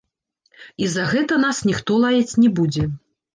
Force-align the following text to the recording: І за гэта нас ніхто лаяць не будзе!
І 0.85 0.87
за 0.93 1.03
гэта 1.11 1.37
нас 1.43 1.59
ніхто 1.71 1.99
лаяць 2.05 2.37
не 2.47 2.51
будзе! 2.63 2.89